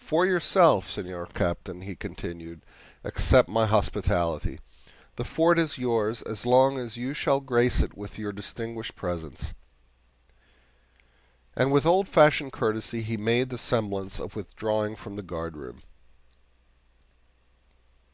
"For 0.00 0.24
yourself, 0.24 0.90
Senor 0.90 1.26
Captain," 1.26 1.82
he 1.82 1.94
continued, 1.94 2.62
"accept 3.04 3.46
my 3.46 3.66
hospitality. 3.66 4.58
The 5.16 5.24
fort 5.24 5.58
is 5.58 5.76
yours 5.76 6.22
as 6.22 6.46
long 6.46 6.78
as 6.78 6.96
you 6.96 7.12
shall 7.12 7.40
grace 7.40 7.80
it 7.80 7.94
with 7.94 8.18
your 8.18 8.32
distinguished 8.32 8.96
presence"; 8.96 9.52
and 11.54 11.70
with 11.70 11.84
old 11.84 12.08
fashioned 12.08 12.52
courtesy, 12.54 13.02
he 13.02 13.18
made 13.18 13.50
the 13.50 13.58
semblance 13.58 14.18
of 14.18 14.34
withdrawing 14.34 14.96
from 14.96 15.16
the 15.16 15.22
guardroom. 15.22 15.82